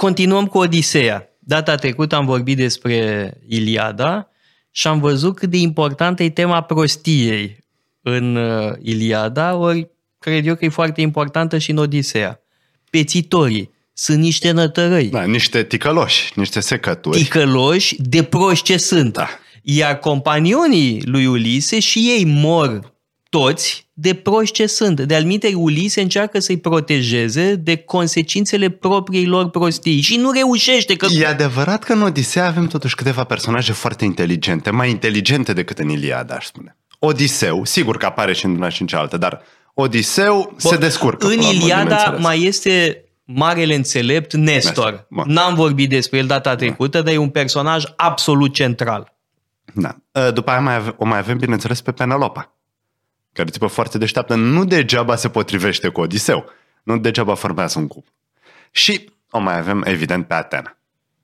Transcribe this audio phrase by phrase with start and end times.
[0.00, 1.28] continuăm cu Odiseea.
[1.38, 4.28] Data trecută am vorbit despre Iliada
[4.70, 7.64] și am văzut cât de importantă e tema prostiei
[8.02, 12.40] în uh, Iliada, ori cred eu că e foarte importantă și în Odiseea.
[12.90, 15.08] Pețitorii sunt niște nătărăi.
[15.08, 17.18] Da, niște ticăloși, niște secături.
[17.18, 19.12] Ticăloși de proști ce sunt.
[19.12, 19.28] Da.
[19.62, 22.94] Iar companionii lui Ulise și ei mor
[23.28, 25.00] toți de proști ce sunt.
[25.00, 30.96] De alminte, Ulise încearcă să-i protejeze de consecințele propriei lor prostii și nu reușește.
[30.96, 31.06] Că...
[31.10, 35.88] E adevărat că în Odisea avem totuși câteva personaje foarte inteligente, mai inteligente decât în
[35.88, 36.76] Iliada, aș spune.
[36.98, 39.42] Odiseu, sigur că apare și în una și în cealaltă, dar
[39.74, 41.26] Odiseu Bă, se descurcă.
[41.26, 45.06] În Iliada mai este marele înțelept Nestor.
[45.08, 45.26] Nestor.
[45.26, 47.04] N-am vorbit despre el data trecută, Bă.
[47.04, 49.14] dar e un personaj absolut central.
[49.74, 49.96] Da.
[50.30, 52.54] După aia mai ave- o mai avem, bineînțeles, pe Penelopa
[53.32, 56.44] care tipă foarte deșteaptă, nu degeaba se potrivește cu Odiseu.
[56.82, 58.06] Nu degeaba formează un cup.
[58.70, 60.76] Și o mai avem, evident, pe Atena,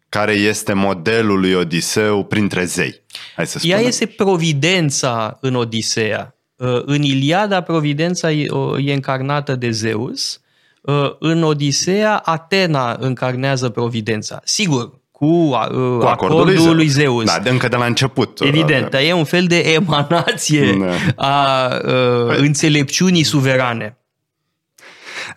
[0.08, 3.02] care este modelul lui Odiseu printre zei.
[3.36, 3.76] Hai să spunem.
[3.76, 6.34] Ea este providența în Odiseea.
[6.56, 10.40] Uh, în Iliada, providența e încarnată de Zeus.
[10.82, 14.40] Uh, în Odiseea, Atena încarnează providența.
[14.44, 17.24] Sigur, cu, uh, cu acordul, acordul lui Zeus.
[17.24, 18.40] Da, de încă de la început.
[18.40, 20.76] Evident, dar e un fel de emanație
[21.16, 21.26] da.
[21.26, 22.46] a uh, păi...
[22.46, 23.96] înțelepciunii suverane.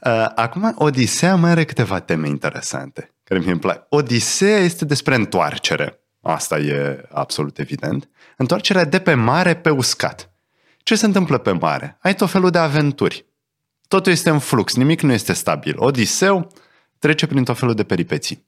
[0.05, 3.85] Uh, acum, Odisea mai are câteva teme interesante care mi plac.
[3.89, 5.99] Odisea este despre întoarcere.
[6.21, 8.09] Asta e absolut evident.
[8.37, 10.31] Întoarcerea de pe mare pe uscat.
[10.77, 11.97] Ce se întâmplă pe mare?
[12.01, 13.25] Ai tot felul de aventuri.
[13.87, 15.75] Totul este în flux, nimic nu este stabil.
[15.77, 16.47] Odiseu
[16.97, 18.47] trece prin tot felul de peripeții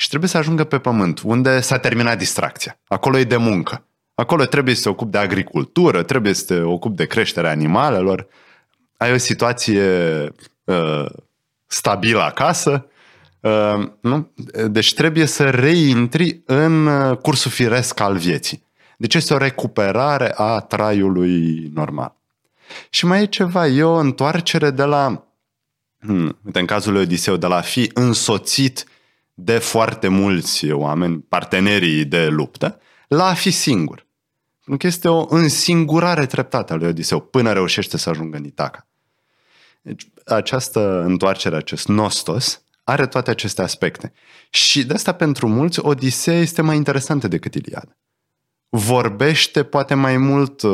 [0.00, 2.78] și trebuie să ajungă pe pământ, unde s-a terminat distracția.
[2.86, 3.84] Acolo e de muncă.
[4.14, 8.26] Acolo trebuie să se ocupi de agricultură, trebuie să te ocupi de creșterea animalelor.
[8.96, 9.82] Ai o situație
[10.64, 11.06] uh,
[11.66, 12.86] stabilă acasă,
[13.40, 14.32] uh, nu?
[14.68, 18.66] Deci trebuie să reintri în uh, cursul firesc al vieții.
[18.96, 22.14] Deci este o recuperare a traiului normal.
[22.90, 25.24] Și mai e ceva, e o întoarcere de la,
[25.98, 28.84] hmm, uite, în cazul lui Odiseu, de la fi însoțit
[29.44, 34.06] de foarte mulți oameni, partenerii de luptă, la a fi singur.
[34.64, 38.86] Pentru că este o însingurare treptată a lui Odiseu până reușește să ajungă în Itaca.
[39.82, 44.12] Deci, această întoarcere, acest nostos, are toate aceste aspecte.
[44.50, 47.96] Și de asta pentru mulți Odiseea este mai interesantă decât Iliada
[48.70, 50.70] vorbește poate mai mult uh,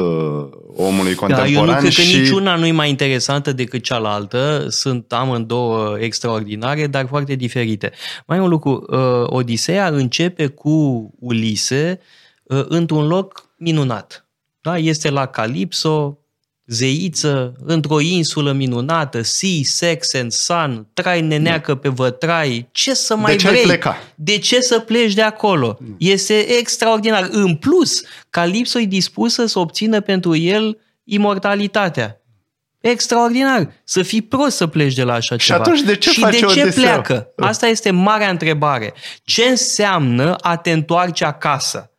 [0.66, 1.52] omului contemporan.
[1.52, 2.12] Da, eu nu cred și...
[2.12, 4.66] că niciuna nu e mai interesantă decât cealaltă.
[4.68, 7.92] Sunt amândouă extraordinare, dar foarte diferite.
[8.26, 10.70] Mai un lucru, uh, Odiseea începe cu
[11.18, 12.00] Ulise
[12.42, 14.28] uh, într-un loc minunat.
[14.60, 14.78] Da?
[14.78, 16.18] Este la Calipso,
[16.66, 23.32] zeiță, într-o insulă minunată, sea, sex and sun, trai neneacă pe vătrai, ce să mai
[23.32, 23.62] de ce vrei?
[23.62, 23.96] Pleca?
[24.14, 25.78] De ce să pleci de acolo?
[25.98, 27.28] Este extraordinar.
[27.30, 32.20] În plus, Calipso e dispusă să obțină pentru el imortalitatea.
[32.80, 33.72] Extraordinar.
[33.84, 35.58] Să fii prost să pleci de la așa și ceva.
[35.58, 36.82] atunci de ce Și face de ce Odiseu?
[36.82, 37.32] pleacă?
[37.36, 38.94] Asta este marea întrebare.
[39.24, 41.90] Ce înseamnă a te întoarce acasă?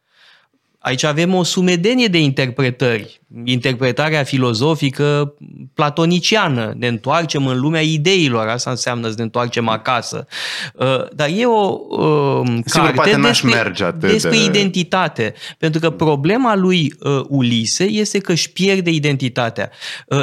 [0.79, 3.21] Aici avem o sumedenie de interpretări.
[3.43, 5.35] Interpretarea filozofică
[5.73, 6.73] platoniciană.
[6.77, 8.47] Ne întoarcem în lumea ideilor.
[8.47, 10.27] Asta înseamnă să ne întoarcem acasă.
[10.73, 14.43] Uh, dar e o uh, Sigur, carte despre, merge despre de...
[14.43, 15.33] identitate.
[15.57, 19.71] Pentru că problema lui uh, Ulise este că își pierde identitatea.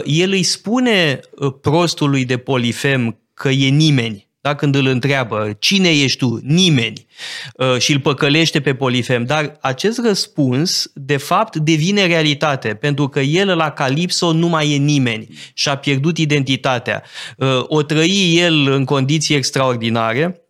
[0.04, 1.20] El îi spune
[1.60, 4.54] prostului de Polifem că e nimeni da?
[4.54, 7.06] când îl întreabă cine ești tu, nimeni,
[7.54, 9.24] uh, și îl păcălește pe Polifem.
[9.24, 14.76] Dar acest răspuns, de fapt, devine realitate, pentru că el la Calipso nu mai e
[14.76, 17.02] nimeni și a pierdut identitatea.
[17.36, 20.42] Uh, o trăi el în condiții extraordinare,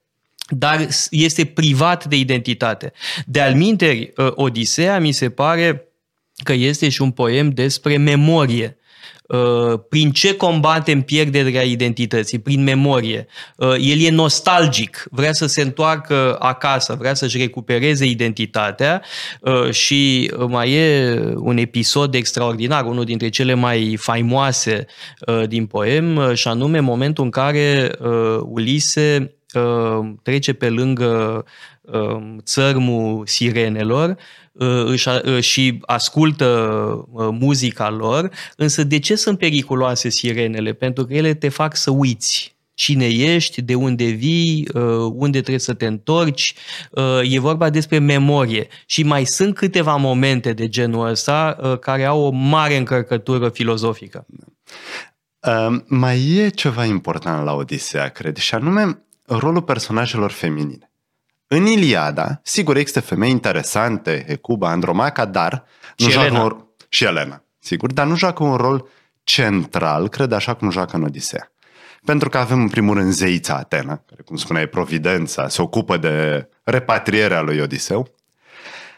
[0.49, 2.93] dar este privat de identitate.
[3.27, 5.89] De alminteri, uh, Odiseea mi se pare
[6.43, 8.84] că este și un poem despre memorie Uh,
[9.89, 12.39] prin ce combatem pierderea identității?
[12.39, 13.27] Prin memorie.
[13.57, 19.03] Uh, el e nostalgic, vrea să se întoarcă acasă, vrea să-și recupereze identitatea
[19.41, 24.87] uh, și mai e un episod extraordinar, unul dintre cele mai faimoase
[25.49, 27.91] din poem, și anume momentul în care
[28.43, 29.35] Ulise
[30.23, 31.45] trece pe lângă
[32.43, 34.17] țărmul sirenelor
[34.85, 35.09] își,
[35.41, 40.73] și ascultă muzica lor, însă de ce sunt periculoase sirenele?
[40.73, 44.69] Pentru că ele te fac să uiți cine ești, de unde vii,
[45.13, 46.55] unde trebuie să te întorci.
[47.23, 48.67] E vorba despre memorie.
[48.87, 54.27] Și mai sunt câteva momente de genul ăsta care au o mare încărcătură filozofică.
[55.47, 60.91] Uh, mai e ceva important la Odisea, cred, și anume rolul personajelor feminine.
[61.47, 65.65] În Iliada, sigur, există femei interesante, Hecuba, Andromaca, dar
[65.97, 66.43] nu și Elena.
[66.43, 68.89] Un, și Elena, sigur, dar nu joacă un rol
[69.25, 71.53] central, cred, așa cum joacă în Odiseea.
[72.05, 76.49] Pentru că avem în primul rând zeița Atena, care, cum spuneai, Providența, se ocupă de
[76.65, 78.09] repatrierea lui Odiseu.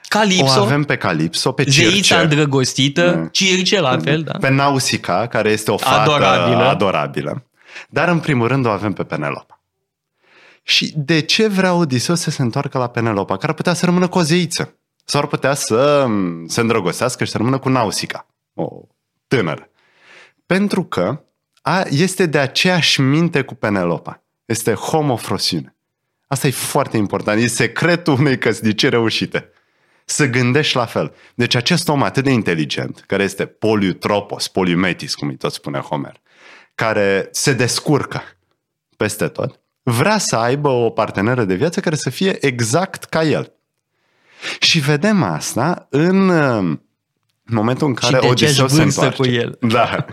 [0.09, 0.61] Calipso.
[0.61, 1.89] O avem pe Calipso, pe Circe.
[1.89, 3.27] Zeița îndrăgostită, da.
[3.27, 4.39] Circe la fel, da.
[4.39, 6.65] Pe Nausica, care este o fată adorabilă.
[6.65, 7.45] adorabilă.
[7.89, 9.56] Dar în primul rând o avem pe Penelopa.
[10.69, 13.37] Și de ce vrea Odiseu să se întoarcă la Penelopa?
[13.37, 14.79] Care ar putea să rămână cu o zeiță.
[15.05, 16.09] Sau ar putea să
[16.47, 18.81] se îndrăgostească și să rămână cu Nausica, o
[19.29, 19.71] tânără.
[20.47, 21.25] Pentru că
[21.63, 24.23] a, este de aceeași minte cu Penelopa.
[24.45, 25.77] Este homofrosiune.
[26.27, 27.43] Asta e foarte important.
[27.43, 29.51] E secretul unei căsnicii reușite.
[30.05, 31.15] Să gândești la fel.
[31.35, 36.21] Deci acest om atât de inteligent, care este poliutropos, poliumetis, cum îi tot spune Homer,
[36.75, 38.23] care se descurcă
[38.97, 43.53] peste tot, vrea să aibă o parteneră de viață care să fie exact ca el.
[44.61, 46.31] Și vedem asta în
[47.45, 49.23] momentul în care Odiseu se întoarce.
[49.23, 49.59] cu el.
[49.61, 50.05] Da.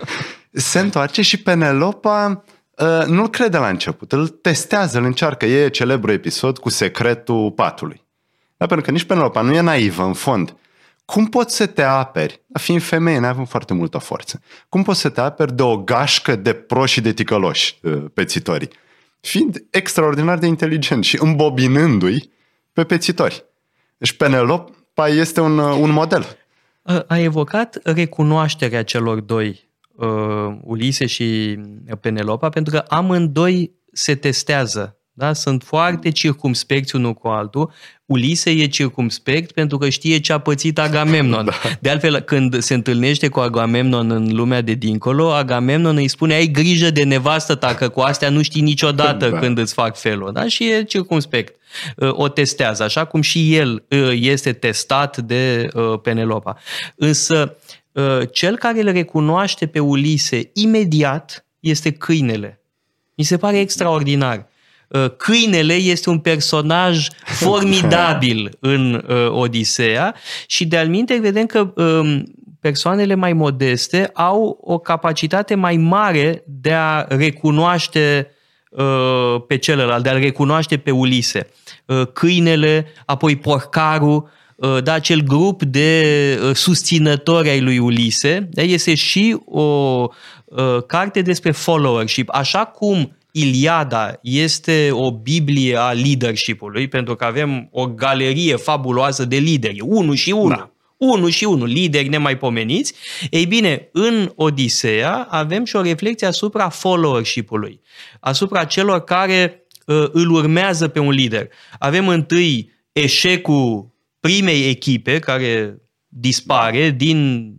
[0.51, 2.43] Se întoarce și Penelopa
[2.77, 5.45] uh, nu-l crede la început, îl testează, îl încearcă.
[5.45, 8.03] E celebru episod cu secretul patului.
[8.57, 10.55] Da, pentru că nici Penelopa nu e naivă, în fond.
[11.05, 15.09] Cum poți să te aperi, fiind femeie, nu avem foarte multă forță, cum poți să
[15.09, 18.69] te aperi de o gașcă de proși și de ticăloși uh, pețitorii?
[19.23, 22.31] Fiind extraordinar de inteligent și îmbobinându-i
[22.73, 23.45] pe pețitori.
[23.97, 26.37] Deci Penelopa este un, uh, un model.
[27.07, 31.59] A evocat recunoașterea celor doi, uh, Ulise și
[32.01, 35.33] Penelopa, pentru că amândoi se testează da?
[35.33, 37.71] Sunt foarte circumspecți unul cu altul.
[38.05, 41.45] Ulise e circumspect pentru că știe ce a pățit Agamemnon.
[41.45, 41.51] Da.
[41.79, 46.47] De altfel, când se întâlnește cu Agamemnon în lumea de dincolo, Agamemnon îi spune ai
[46.47, 49.39] grijă de nevastă ta, că cu astea nu știi niciodată da.
[49.39, 50.31] când îți fac felul.
[50.33, 50.47] Da?
[50.47, 51.55] Și e circumspect.
[51.95, 56.57] Uh, o testează, așa cum și el uh, este testat de uh, Penelopa.
[56.95, 57.57] Însă,
[58.31, 62.61] cel care îl recunoaște pe Ulise imediat este câinele.
[63.15, 64.47] Mi se pare extraordinar.
[64.93, 70.15] Uh, câinele este un personaj formidabil în uh, Odiseea
[70.47, 72.23] și de-al minte vedem că um,
[72.59, 78.31] persoanele mai modeste au o capacitate mai mare de a recunoaște
[78.69, 81.49] uh, pe celălalt, de a-l recunoaște pe Ulise.
[82.13, 84.29] Câinele, apoi porcarul,
[84.83, 90.07] da, acel grup de susținători ai lui Ulise, da, este și o
[90.87, 92.29] carte despre followership.
[92.31, 99.37] Așa cum Iliada este o Biblie a leadership-ului, pentru că avem o galerie fabuloasă de
[99.37, 100.49] lideri, unul și unul.
[100.49, 100.67] Da.
[100.97, 102.93] Unul și unul, lideri nemaipomeniți.
[103.29, 107.81] Ei bine, în Odiseea avem și o reflexie asupra followership-ului,
[108.19, 111.47] asupra celor care uh, îl urmează pe un lider.
[111.79, 115.77] Avem întâi eșecul primei echipe care
[116.07, 117.49] dispare din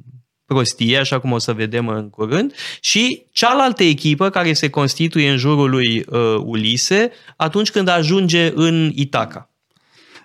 [0.55, 5.37] prostie, așa cum o să vedem în curând, și cealaltă echipă care se constituie în
[5.37, 9.49] jurul lui uh, Ulise atunci când ajunge în Itaca.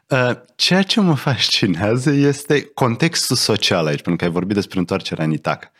[0.07, 5.25] Uh, ceea ce mă fascinează este contextul social aici, pentru că ai vorbit despre întoarcerea
[5.25, 5.71] în Itaca.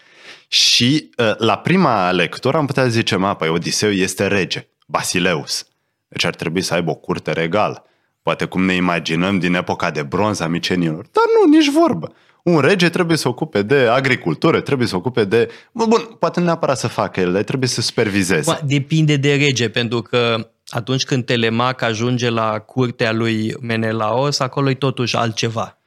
[0.48, 5.68] Și uh, la prima lectură am putea zice, mă, păi Odiseu este rege, Basileus.
[6.08, 7.84] Deci ar trebui să aibă o curte regală.
[8.30, 11.06] Poate cum ne imaginăm din epoca de bronz a micenilor.
[11.12, 15.50] Dar nu, nici vorbă un rege trebuie să ocupe de agricultură, trebuie să ocupe de...
[15.72, 18.60] Bun, poate nu neapărat să facă el, trebuie să supervizeze.
[18.66, 24.74] Depinde de rege, pentru că atunci când Telemac ajunge la curtea lui Menelaos, acolo e
[24.74, 25.78] totuși altceva.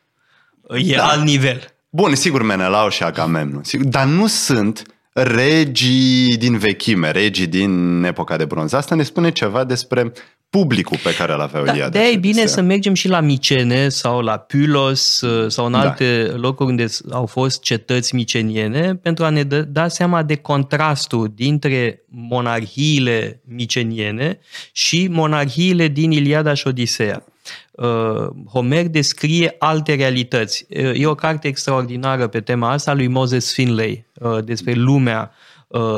[0.69, 1.07] E da.
[1.07, 1.75] alt nivel.
[1.91, 8.37] Bun, sigur Menelaos și Agamemnon, sigur, dar nu sunt regii din vechime, regii din epoca
[8.37, 8.73] de bronz.
[8.73, 10.12] Asta ne spune ceva despre
[10.50, 14.21] publicul pe care îl aveau da, De e bine să mergem și la Micene sau
[14.21, 15.81] la Pylos uh, sau în da.
[15.81, 16.37] alte da.
[16.37, 23.42] locuri unde au fost cetăți miceniene pentru a ne da seama de contrastul dintre monarhiile
[23.45, 24.38] miceniene
[24.73, 27.25] și monarhiile din Iliada și Odiseea.
[27.71, 30.67] Uh, Homer descrie alte realități.
[30.69, 34.05] Uh, e o carte extraordinară pe tema asta lui Moses Finlay
[34.45, 35.51] despre lumea Uh,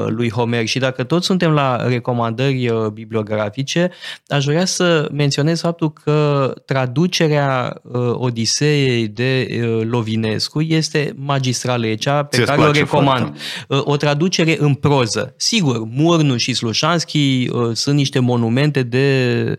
[0.07, 0.67] lui Homer.
[0.67, 3.91] Și dacă toți suntem la recomandări uh, bibliografice,
[4.29, 9.49] aș vrea să menționez faptul că traducerea uh, Odiseei de
[9.91, 13.37] Lovinescu este magistrală, e cea pe Ți-ți care o recomand.
[13.67, 13.91] Foarte.
[13.91, 15.35] O traducere în proză.
[15.37, 19.57] Sigur, Murnu și Slușanski sunt niște monumente de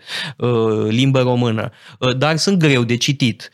[0.87, 1.69] limbă română,
[2.17, 3.49] dar sunt greu de citit.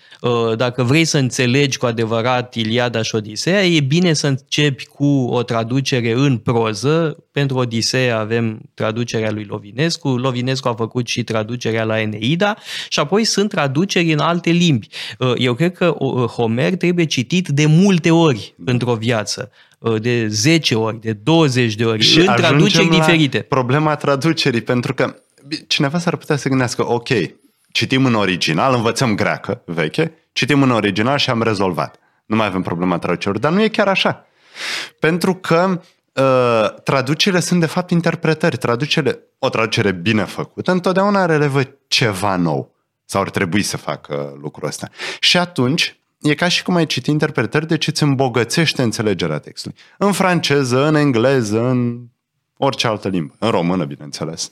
[0.56, 5.44] Dacă vrei să înțelegi cu adevărat Iliada și Odiseea, e bine să începi cu o
[5.44, 7.18] traducere în proză proză.
[7.32, 10.10] Pentru Odiseea avem traducerea lui Lovinescu.
[10.10, 12.58] Lovinescu a făcut și traducerea la Eneida
[12.90, 14.88] și apoi sunt traduceri în alte limbi.
[15.38, 15.96] Eu cred că
[16.36, 19.52] Homer trebuie citit de multe ori într-o viață
[20.00, 23.40] de 10 ori, de 20 de ori, și în traduceri diferite.
[23.40, 25.16] Problema traducerii, pentru că
[25.68, 27.08] cineva s-ar putea să gândească, ok,
[27.72, 32.00] citim în original, învățăm greacă veche, citim în original și am rezolvat.
[32.26, 34.26] Nu mai avem problema traducerilor, dar nu e chiar așa.
[35.00, 35.80] Pentru că uh,
[36.84, 38.58] traducerile sunt de fapt interpretări.
[38.58, 42.76] Traducere, o traducere bine făcută întotdeauna relevă ceva nou.
[43.06, 44.90] Sau ar trebui să facă lucrul ăsta.
[45.20, 49.78] Și atunci, e ca și cum ai citi interpretări, deci îți îmbogățește înțelegerea textului.
[49.98, 52.00] În franceză, în engleză, în
[52.58, 53.34] orice altă limbă.
[53.40, 54.52] În română, bineînțeles.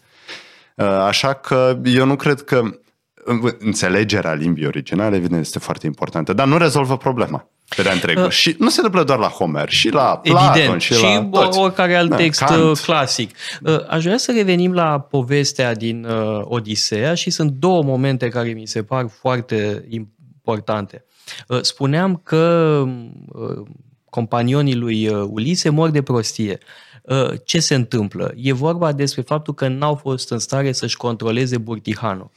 [0.76, 2.62] Uh, așa că eu nu cred că
[3.60, 8.24] înțelegerea limbii originale, evident, este foarte importantă, dar nu rezolvă problema pe de întregul.
[8.24, 11.30] Uh, și nu se întâmplă doar la Homer, și la Platon, evident, și, și la
[11.32, 11.60] toți.
[11.60, 12.64] oricare alt Da, text Kant.
[12.64, 13.36] uh, clasic.
[13.62, 18.50] Uh, aș vrea să revenim la povestea din uh, Odiseea și sunt două momente care
[18.50, 21.06] mi se par foarte importante.
[21.48, 22.84] Uh, spuneam că
[23.28, 23.66] uh,
[24.10, 26.58] companionii lui uh, Ulise mor de prostie.
[27.02, 28.34] Uh, Ce se întâmplă?
[28.36, 32.32] E vorba despre faptul că n-au fost în stare să-și controleze Burtihanul.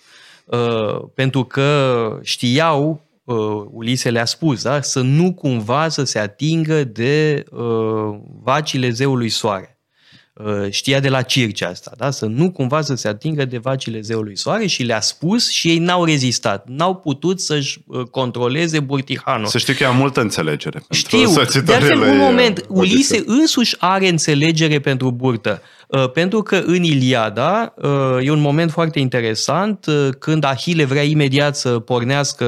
[0.52, 3.36] Uh, pentru că știau, uh,
[3.70, 4.80] Ulise le-a spus, da?
[4.80, 9.78] să nu cumva să se atingă de uh, vacile zeului soare.
[10.34, 12.10] Uh, știa de la Circe asta, da?
[12.10, 15.78] să nu cumva să se atingă de vacile zeului soare și le-a spus și ei
[15.78, 16.68] n-au rezistat.
[16.68, 19.46] N-au putut să-și uh, controleze Burtihanul.
[19.46, 23.16] Să știu că am multă înțelegere pentru Știu, de soțitoarele altfel, un moment, uh, Ulise
[23.16, 23.24] Odisei.
[23.40, 25.62] însuși are înțelegere pentru burtă.
[25.92, 31.02] Uh, Pentru că în Iliada uh, e un moment foarte interesant uh, când Ahile vrea
[31.02, 32.46] imediat să pornească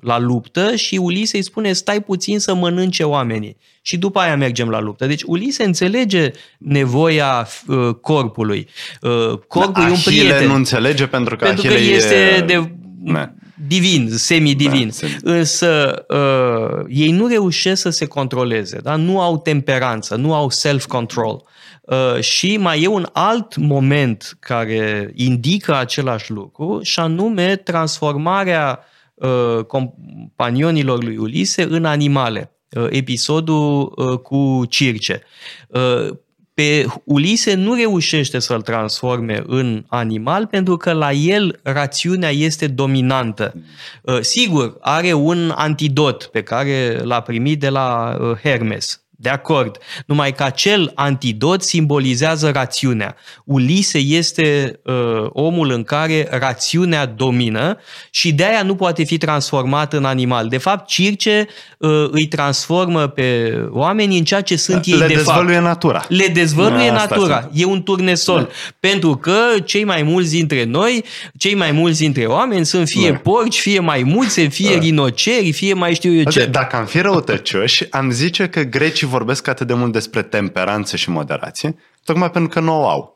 [0.00, 4.68] la luptă și Ulise îi spune stai puțin să mănânce oamenii și după aia mergem
[4.68, 5.06] la luptă.
[5.06, 8.68] Deci Ulise înțelege nevoia uh, corpului.
[9.00, 10.46] Uh, Corpul e un Ahile prieten.
[10.48, 12.40] nu înțelege pentru că Pentru că Ahile este e...
[12.40, 13.32] de Da.
[13.66, 14.86] divin, semidivin.
[15.00, 18.96] Da, semi- Însă uh, ei nu reușesc să se controleze, da?
[18.96, 21.42] nu au temperanță, nu au self-control.
[21.86, 29.64] Uh, și mai e un alt moment care indică același lucru și anume transformarea uh,
[29.64, 32.50] companionilor lui Ulise în animale.
[32.70, 35.22] Uh, episodul uh, cu Circe.
[35.68, 36.16] Uh,
[36.56, 43.54] pe Ulise nu reușește să-l transforme în animal pentru că la el rațiunea este dominantă.
[44.02, 49.05] Uh, Sigur, are un antidot pe care l-a primit de la uh, Hermes.
[49.18, 49.78] De acord.
[50.06, 53.16] Numai că acel antidot simbolizează rațiunea.
[53.44, 54.94] Ulise este uh,
[55.28, 57.78] omul în care rațiunea domină
[58.10, 60.48] și de aia nu poate fi transformat în animal.
[60.48, 61.46] De fapt, Circe
[61.78, 66.04] uh, îi transformă pe oameni în ceea ce sunt ei Le de fapt dezvăluie natura.
[66.08, 67.40] le dezvăluie Asta natura.
[67.40, 67.52] sunt.
[67.54, 68.40] E un turnesol.
[68.40, 68.48] Da.
[68.80, 71.04] Pentru că cei mai mulți dintre noi,
[71.38, 73.16] cei mai mulți dintre oameni sunt fie Da.
[73.16, 74.80] porci, fie maimuțe, fie Da.
[74.80, 76.46] rinoceri, fie mai știu eu ce.
[76.46, 78.60] Dacă am fi răutăcioși, am zice că
[79.06, 83.14] grecii vorbesc atât de mult despre temperanță și moderație, tocmai pentru că nu o au.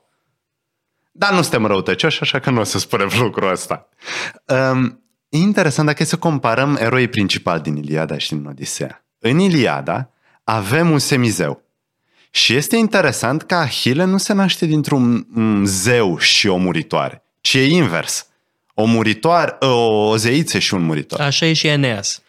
[1.13, 3.89] Dar nu suntem răutăcioși, așa că nu o să spunem lucrul ăsta.
[4.45, 9.05] Um, e interesant dacă e să comparăm eroii principali din Iliada și din Odiseea.
[9.19, 10.11] În Iliada
[10.45, 11.63] avem un semizeu.
[12.31, 17.55] Și este interesant că Ahile nu se naște dintr-un mm, zeu și o muritoare, ci
[17.55, 18.27] e invers.
[18.75, 21.21] O muritoare, o, o zeiță și un muritor.
[21.21, 22.23] Așa e și Eneas.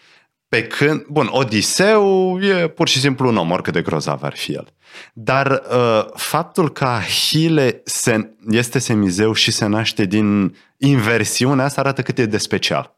[0.51, 4.51] Pe când, bun, Odiseu e pur și simplu un om, oricât de grozav ar fi
[4.51, 4.73] el.
[5.13, 12.01] Dar uh, faptul că Ahile se, este semizeu și se naște din inversiunea asta arată
[12.01, 12.95] cât e de special.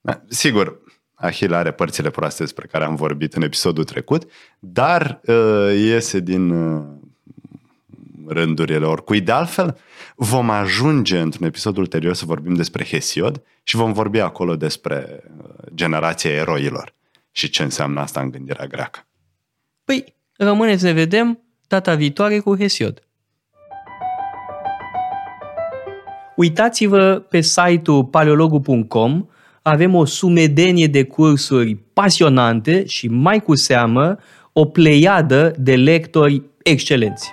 [0.00, 0.80] Da, sigur,
[1.14, 6.50] Ahile are părțile proaste despre care am vorbit în episodul trecut, dar uh, iese din
[6.50, 6.84] uh,
[8.26, 9.20] rândurile oricui.
[9.20, 9.78] De altfel,
[10.16, 15.44] vom ajunge într-un episod ulterior să vorbim despre Hesiod și vom vorbi acolo despre uh,
[15.74, 16.94] generația eroilor
[17.30, 19.06] și ce înseamnă asta în gândirea greacă.
[19.84, 21.38] Păi, rămâne să ne vedem
[21.68, 23.02] data viitoare cu Hesiod.
[26.36, 29.26] Uitați-vă pe site-ul paleologu.com,
[29.62, 34.18] avem o sumedenie de cursuri pasionante și mai cu seamă
[34.52, 37.32] o pleiadă de lectori excelenți.